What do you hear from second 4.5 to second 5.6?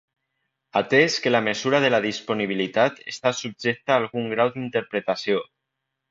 d'interpretació.